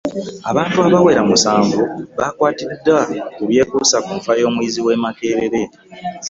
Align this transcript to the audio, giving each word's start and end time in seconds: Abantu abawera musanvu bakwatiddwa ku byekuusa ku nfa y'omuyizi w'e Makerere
Abantu 0.51 0.77
abawera 0.87 1.21
musanvu 1.29 1.81
bakwatiddwa 2.17 2.97
ku 3.35 3.41
byekuusa 3.49 3.97
ku 4.05 4.11
nfa 4.19 4.31
y'omuyizi 4.41 4.79
w'e 4.85 4.95
Makerere 5.03 5.61